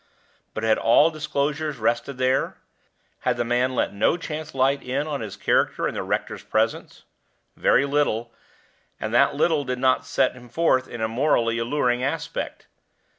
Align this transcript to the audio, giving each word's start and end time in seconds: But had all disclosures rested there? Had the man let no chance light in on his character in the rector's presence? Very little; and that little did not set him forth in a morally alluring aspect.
But 0.55 0.63
had 0.63 0.79
all 0.79 1.11
disclosures 1.11 1.77
rested 1.77 2.17
there? 2.17 2.57
Had 3.19 3.37
the 3.37 3.43
man 3.43 3.75
let 3.75 3.93
no 3.93 4.17
chance 4.17 4.55
light 4.55 4.81
in 4.81 5.05
on 5.05 5.21
his 5.21 5.37
character 5.37 5.87
in 5.87 5.93
the 5.93 6.01
rector's 6.01 6.43
presence? 6.43 7.03
Very 7.55 7.85
little; 7.85 8.31
and 8.99 9.13
that 9.13 9.35
little 9.35 9.63
did 9.63 9.77
not 9.77 10.07
set 10.07 10.33
him 10.33 10.49
forth 10.49 10.87
in 10.87 11.01
a 11.01 11.07
morally 11.07 11.59
alluring 11.59 12.01
aspect. 12.03 12.65